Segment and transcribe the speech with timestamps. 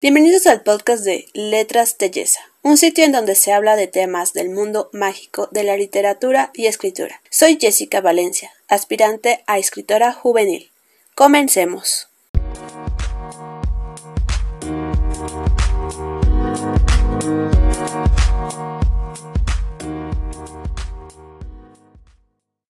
[0.00, 4.48] Bienvenidos al podcast de Letras Telleza, un sitio en donde se habla de temas del
[4.48, 7.20] mundo mágico de la literatura y escritura.
[7.30, 10.70] Soy Jessica Valencia, aspirante a escritora juvenil.
[11.16, 12.06] Comencemos.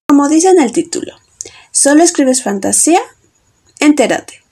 [0.06, 1.12] Como dice en el título,
[1.72, 3.02] ¿solo escribes fantasía?
[3.80, 4.47] Entérate.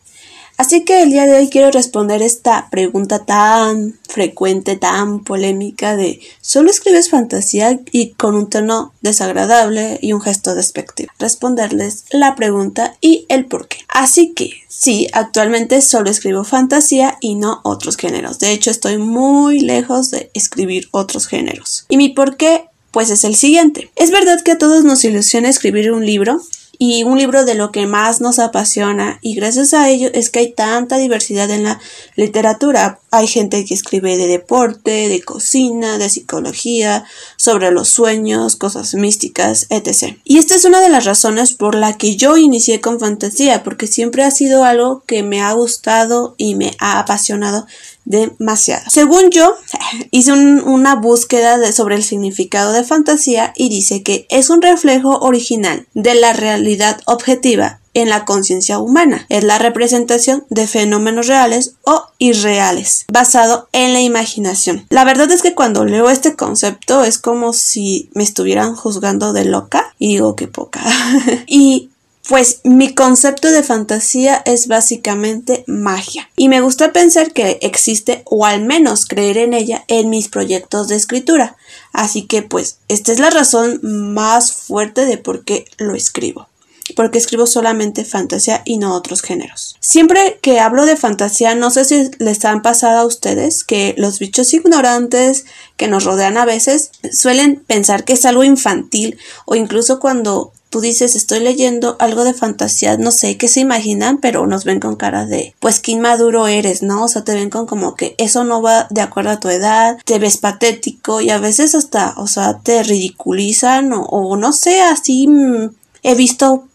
[0.56, 6.20] Así que el día de hoy quiero responder esta pregunta tan frecuente, tan polémica de
[6.40, 11.12] ¿solo escribes fantasía y con un tono desagradable y un gesto despectivo?
[11.18, 13.78] Responderles la pregunta y el por qué.
[13.88, 18.38] Así que sí, actualmente solo escribo fantasía y no otros géneros.
[18.38, 21.84] De hecho, estoy muy lejos de escribir otros géneros.
[21.90, 22.64] Y mi por qué
[22.96, 23.90] pues es el siguiente.
[23.94, 26.40] Es verdad que a todos nos ilusiona escribir un libro,
[26.78, 30.40] y un libro de lo que más nos apasiona y gracias a ello es que
[30.40, 31.80] hay tanta diversidad en la
[32.16, 33.00] literatura.
[33.10, 37.04] Hay gente que escribe de deporte, de cocina, de psicología,
[37.36, 40.16] sobre los sueños, cosas místicas, etc.
[40.24, 43.86] Y esta es una de las razones por la que yo inicié con fantasía, porque
[43.86, 47.66] siempre ha sido algo que me ha gustado y me ha apasionado
[48.06, 48.84] demasiado.
[48.88, 49.54] Según yo,
[50.10, 55.86] hice una búsqueda sobre el significado de fantasía y dice que es un reflejo original
[55.92, 59.24] de la realidad objetiva en la conciencia humana.
[59.30, 64.86] Es la representación de fenómenos reales o irreales, basado en la imaginación.
[64.90, 69.46] La verdad es que cuando leo este concepto es como si me estuvieran juzgando de
[69.46, 70.82] loca y digo que poca.
[71.46, 71.90] y
[72.28, 76.28] pues mi concepto de fantasía es básicamente magia.
[76.36, 80.88] Y me gusta pensar que existe, o al menos creer en ella, en mis proyectos
[80.88, 81.56] de escritura.
[81.92, 86.48] Así que pues esta es la razón más fuerte de por qué lo escribo.
[86.94, 89.76] Porque escribo solamente fantasía y no otros géneros.
[89.80, 94.20] Siempre que hablo de fantasía, no sé si les han pasado a ustedes que los
[94.20, 99.98] bichos ignorantes que nos rodean a veces suelen pensar que es algo infantil o incluso
[99.98, 104.64] cuando tú dices estoy leyendo algo de fantasía, no sé qué se imaginan, pero nos
[104.64, 107.04] ven con cara de pues qué inmaduro eres, ¿no?
[107.04, 109.98] O sea, te ven con como que eso no va de acuerdo a tu edad,
[110.04, 114.80] te ves patético y a veces hasta, o sea, te ridiculizan o, o no sé,
[114.82, 115.70] así mm,
[116.02, 116.68] he visto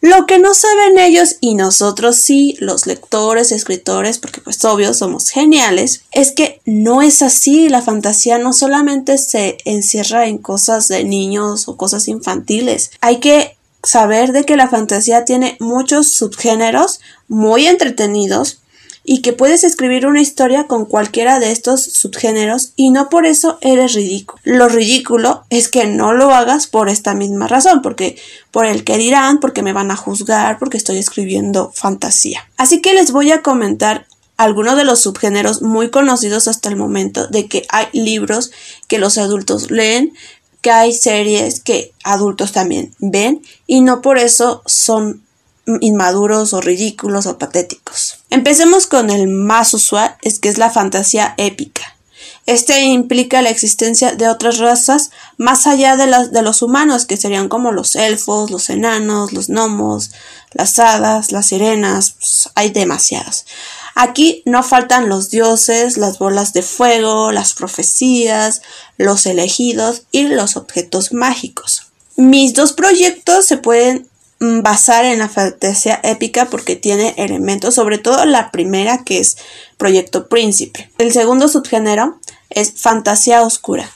[0.00, 5.28] Lo que no saben ellos y nosotros sí, los lectores, escritores, porque pues obvio somos
[5.28, 7.68] geniales, es que no es así.
[7.68, 12.90] La fantasía no solamente se encierra en cosas de niños o cosas infantiles.
[13.00, 18.60] Hay que saber de que la fantasía tiene muchos subgéneros muy entretenidos
[19.04, 23.58] y que puedes escribir una historia con cualquiera de estos subgéneros y no por eso
[23.60, 24.40] eres ridículo.
[24.44, 28.16] Lo ridículo es que no lo hagas por esta misma razón, porque
[28.50, 32.48] por el que dirán, porque me van a juzgar, porque estoy escribiendo fantasía.
[32.56, 34.06] Así que les voy a comentar
[34.38, 38.50] algunos de los subgéneros muy conocidos hasta el momento de que hay libros
[38.88, 40.14] que los adultos leen,
[40.60, 45.22] que hay series que adultos también ven y no por eso son
[45.80, 48.13] inmaduros o ridículos o patéticos.
[48.34, 51.82] Empecemos con el más usual, es que es la fantasía épica.
[52.46, 57.70] Este implica la existencia de otras razas más allá de, los humanos, que serían como
[57.70, 60.10] los elfos, los enanos, los gnomos,
[60.50, 63.46] las hadas, las sirenas, pues, hay demasiadas.
[63.94, 68.62] Aquí no faltan los dioses, las bolas de fuego, las profecías,
[68.98, 71.84] los elegidos y los objetos mágicos.
[72.16, 74.08] Mis dos proyectos se pueden
[74.40, 79.36] basar en la fantasía épica porque tiene elementos, sobre todo la primera que es
[79.76, 80.90] Proyecto Príncipe.
[80.98, 82.18] El segundo subgénero
[82.50, 83.90] es fantasía oscura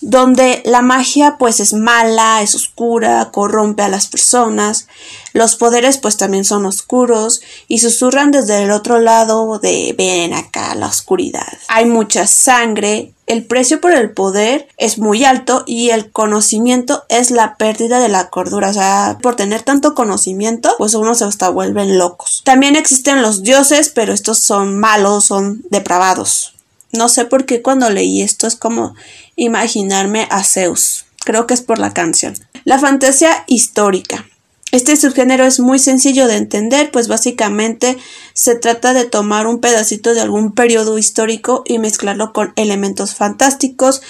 [0.00, 4.86] donde la magia pues es mala, es oscura, corrompe a las personas,
[5.32, 10.74] los poderes pues también son oscuros y susurran desde el otro lado de ven acá
[10.74, 11.46] la oscuridad.
[11.68, 17.30] Hay mucha sangre, el precio por el poder es muy alto y el conocimiento es
[17.30, 21.48] la pérdida de la cordura, o sea, por tener tanto conocimiento pues uno se hasta
[21.48, 22.42] vuelven locos.
[22.44, 26.49] También existen los dioses, pero estos son malos, son depravados.
[26.92, 28.94] No sé por qué cuando leí esto es como
[29.36, 31.06] imaginarme a Zeus.
[31.24, 32.34] Creo que es por la canción.
[32.64, 34.26] La fantasía histórica.
[34.72, 37.98] Este subgénero es muy sencillo de entender, pues básicamente
[38.34, 44.00] se trata de tomar un pedacito de algún periodo histórico y mezclarlo con elementos fantásticos.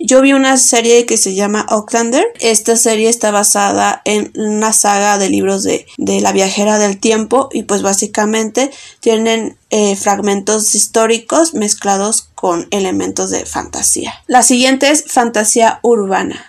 [0.00, 2.24] Yo vi una serie que se llama Outlander.
[2.38, 7.48] Esta serie está basada en una saga de libros de, de la viajera del tiempo
[7.52, 14.14] y pues básicamente tienen eh, fragmentos históricos mezclados con elementos de fantasía.
[14.28, 16.44] La siguiente es fantasía urbana.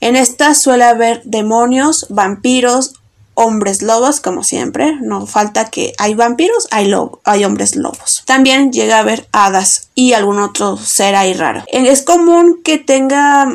[0.00, 2.94] En esta suele haber demonios, vampiros,
[3.34, 4.96] hombres lobos, como siempre.
[5.00, 8.22] No falta que hay vampiros, hay, lobo, hay hombres lobos.
[8.26, 11.64] También llega a haber hadas y algún otro ser ahí raro.
[11.68, 13.46] Es común que tenga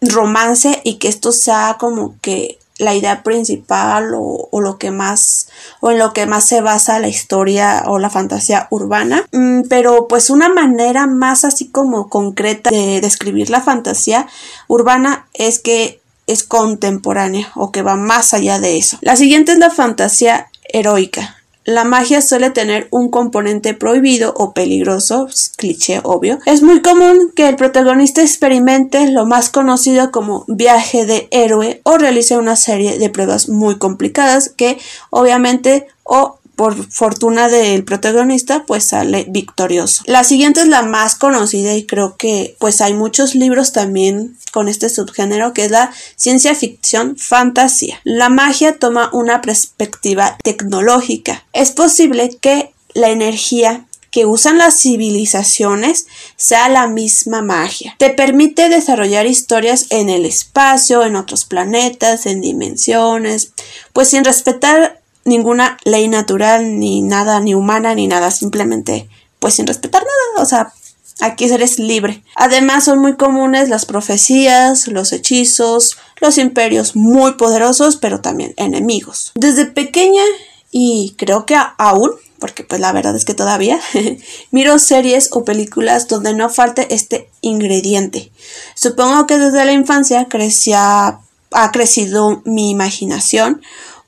[0.00, 5.48] romance y que esto sea como que la idea principal o, lo que más
[5.80, 10.08] o en lo que más se basa la historia o la fantasía urbana mm, pero
[10.08, 14.26] pues una manera más así como concreta de describir la fantasía
[14.66, 15.99] urbana es que
[16.30, 21.36] es contemporánea o que va más allá de eso la siguiente es la fantasía heroica
[21.64, 26.38] la magia suele tener un componente prohibido o peligroso, cliché obvio.
[26.46, 31.98] Es muy común que el protagonista experimente lo más conocido como viaje de héroe o
[31.98, 34.78] realice una serie de pruebas muy complicadas que
[35.10, 40.02] obviamente o por fortuna del protagonista, pues sale victorioso.
[40.04, 44.68] La siguiente es la más conocida y creo que pues hay muchos libros también con
[44.68, 48.02] este subgénero que es la ciencia ficción fantasía.
[48.04, 51.46] La magia toma una perspectiva tecnológica.
[51.54, 57.94] Es posible que la energía que usan las civilizaciones sea la misma magia.
[57.98, 63.54] Te permite desarrollar historias en el espacio, en otros planetas, en dimensiones,
[63.94, 64.99] pues sin respetar
[65.30, 70.46] ninguna ley natural, ni nada, ni humana, ni nada, simplemente pues sin respetar nada, o
[70.46, 70.72] sea,
[71.20, 72.22] aquí eres libre.
[72.36, 79.32] Además son muy comunes las profecías, los hechizos, los imperios muy poderosos, pero también enemigos.
[79.34, 80.22] Desde pequeña
[80.70, 83.80] y creo que aún, porque pues la verdad es que todavía,
[84.50, 88.30] miro series o películas donde no falte este ingrediente.
[88.74, 91.20] Supongo que desde la infancia crecía,
[91.52, 93.60] ha crecido mi imaginación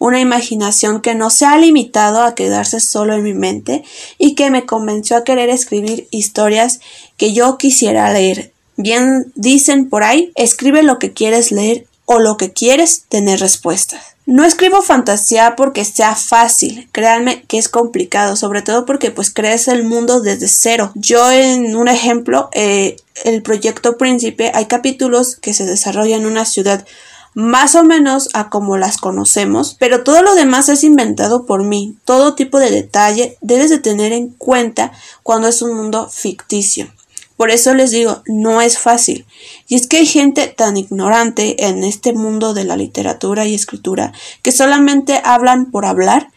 [0.03, 3.85] una imaginación que no se ha limitado a quedarse solo en mi mente
[4.19, 6.81] y que me convenció a querer escribir historias
[7.17, 8.51] que yo quisiera leer.
[8.77, 14.03] Bien dicen por ahí, escribe lo que quieres leer o lo que quieres tener respuestas.
[14.27, 19.69] No escribo fantasía porque sea fácil, créanme que es complicado, sobre todo porque pues crees
[19.69, 20.91] el mundo desde cero.
[20.97, 26.45] Yo en un ejemplo, eh, el proyecto Príncipe, hay capítulos que se desarrollan en una
[26.45, 26.85] ciudad
[27.35, 31.97] más o menos a como las conocemos, pero todo lo demás es inventado por mí.
[32.05, 34.93] Todo tipo de detalle debes de tener en cuenta
[35.23, 36.93] cuando es un mundo ficticio.
[37.37, 39.27] Por eso les digo, no es fácil.
[39.67, 44.13] Y es que hay gente tan ignorante en este mundo de la literatura y escritura
[44.43, 46.31] que solamente hablan por hablar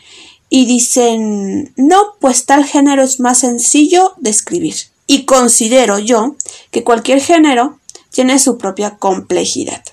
[0.50, 4.76] y dicen, no, pues tal género es más sencillo de escribir.
[5.06, 6.36] Y considero yo
[6.72, 9.84] que cualquier género tiene su propia complejidad.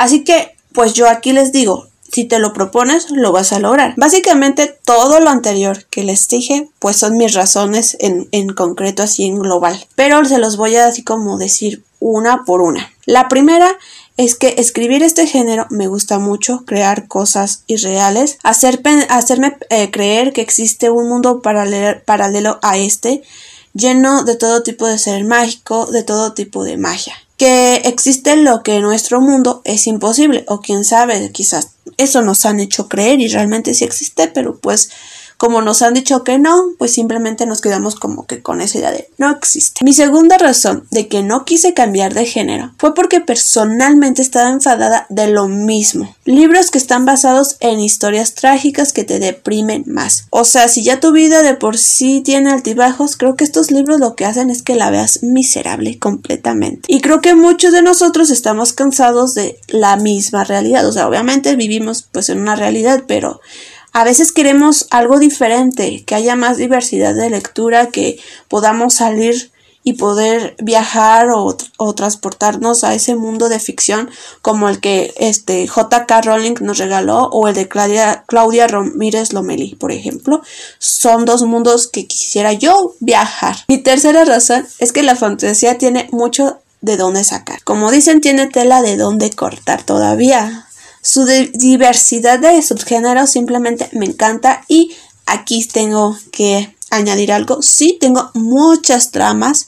[0.00, 3.92] Así que, pues yo aquí les digo, si te lo propones, lo vas a lograr.
[3.98, 9.26] Básicamente todo lo anterior que les dije, pues son mis razones en, en concreto, así
[9.26, 9.86] en global.
[9.96, 12.90] Pero se los voy a así como decir una por una.
[13.04, 13.76] La primera
[14.16, 18.80] es que escribir este género me gusta mucho, crear cosas irreales, hacer,
[19.10, 23.22] hacerme eh, creer que existe un mundo paralelo, paralelo a este,
[23.74, 28.62] lleno de todo tipo de ser mágico, de todo tipo de magia que existe lo
[28.62, 33.18] que en nuestro mundo es imposible o quién sabe, quizás eso nos han hecho creer
[33.18, 34.90] y realmente sí existe, pero pues
[35.40, 38.92] como nos han dicho que no, pues simplemente nos quedamos como que con esa idea
[38.92, 39.82] de no existe.
[39.82, 45.06] Mi segunda razón de que no quise cambiar de género fue porque personalmente estaba enfadada
[45.08, 46.14] de lo mismo.
[46.26, 50.26] Libros que están basados en historias trágicas que te deprimen más.
[50.28, 53.98] O sea, si ya tu vida de por sí tiene altibajos, creo que estos libros
[53.98, 56.82] lo que hacen es que la veas miserable completamente.
[56.86, 60.86] Y creo que muchos de nosotros estamos cansados de la misma realidad.
[60.86, 63.40] O sea, obviamente vivimos pues en una realidad, pero
[63.92, 68.18] a veces queremos algo diferente, que haya más diversidad de lectura, que
[68.48, 69.50] podamos salir
[69.82, 71.56] y poder viajar o,
[71.94, 74.10] transportarnos a ese mundo de ficción
[74.42, 76.20] como el que este J.K.
[76.20, 80.42] Rowling nos regaló o el de Claudia, Claudia Ramírez Lomeli, por ejemplo.
[80.78, 83.56] Son dos mundos que quisiera yo viajar.
[83.68, 87.62] Mi tercera razón es que la fantasía tiene mucho de dónde sacar.
[87.64, 90.66] Como dicen, tiene tela de dónde cortar todavía.
[91.02, 94.94] Su diversidad de subgéneros simplemente me encanta y
[95.26, 97.62] aquí tengo que añadir algo.
[97.62, 99.66] Sí, tengo muchas tramas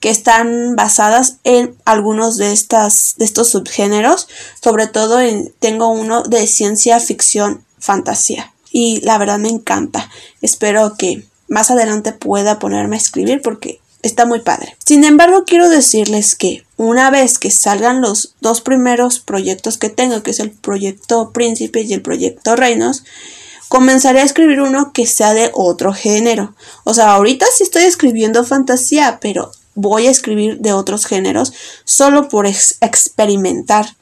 [0.00, 4.28] que están basadas en algunos de, estas, de estos subgéneros.
[4.62, 8.52] Sobre todo en, tengo uno de ciencia ficción fantasía.
[8.70, 10.10] Y la verdad me encanta.
[10.42, 14.76] Espero que más adelante pueda ponerme a escribir porque está muy padre.
[14.84, 20.22] Sin embargo, quiero decirles que una vez que salgan los dos primeros proyectos que tengo,
[20.22, 23.04] que es el proyecto Príncipe y el proyecto Reinos,
[23.68, 26.54] comenzaré a escribir uno que sea de otro género.
[26.84, 31.52] O sea, ahorita sí estoy escribiendo fantasía, pero voy a escribir de otros géneros
[31.84, 33.96] solo por experimentar.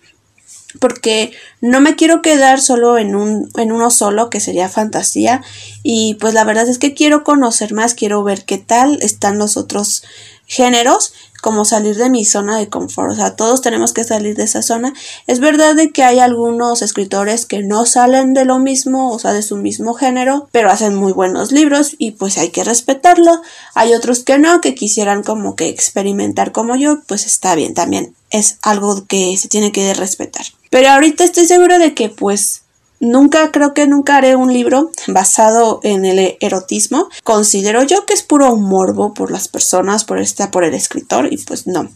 [0.81, 5.43] Porque no me quiero quedar solo en, un, en uno solo, que sería fantasía,
[5.83, 9.57] y pues la verdad es que quiero conocer más, quiero ver qué tal están los
[9.57, 10.03] otros
[10.47, 11.13] géneros,
[11.45, 14.63] como salir de mi zona de confort, o sea, todos tenemos que salir de esa
[14.63, 14.95] zona.
[15.27, 19.35] Es verdad de que hay algunos escritores que no salen de lo mismo, o sea,
[19.35, 23.43] de su mismo género, pero hacen muy buenos libros y pues hay que respetarlo.
[23.75, 28.15] Hay otros que no, que quisieran como que experimentar como yo, pues está bien, también
[28.31, 30.47] es algo que se tiene que respetar.
[30.75, 32.63] Pero ahorita estoy segura de que pues
[33.01, 37.09] Nunca, creo que nunca haré un libro basado en el erotismo.
[37.23, 41.37] Considero yo que es puro morbo por las personas, por esta, por el escritor, y
[41.37, 41.91] pues no.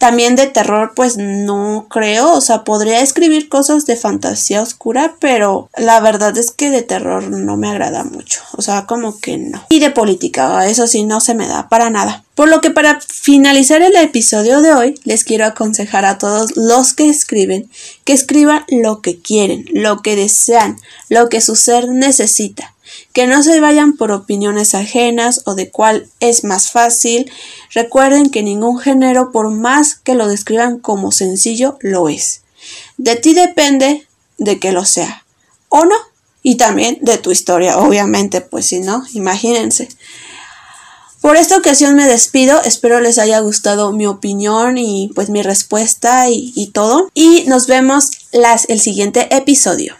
[0.00, 5.68] También de terror, pues no creo, o sea, podría escribir cosas de fantasía oscura, pero
[5.76, 9.62] la verdad es que de terror no me agrada mucho, o sea, como que no.
[9.68, 12.24] Y de política, eso sí, no se me da para nada.
[12.34, 16.94] Por lo que para finalizar el episodio de hoy, les quiero aconsejar a todos los
[16.94, 17.68] que escriben
[18.04, 20.78] que escriban lo que quieren, lo que desean,
[21.10, 22.72] lo que su ser necesita
[23.12, 27.30] que no se vayan por opiniones ajenas o de cuál es más fácil.
[27.72, 32.42] Recuerden que ningún género, por más que lo describan como sencillo, lo es.
[32.96, 34.06] De ti depende
[34.38, 35.24] de que lo sea,
[35.68, 35.96] o no.
[36.42, 39.88] Y también de tu historia, obviamente, pues si no, imagínense.
[41.20, 46.30] Por esta ocasión me despido, espero les haya gustado mi opinión y pues mi respuesta
[46.30, 47.10] y, todo.
[47.12, 49.96] Y nos vemos las, el siguiente episodio.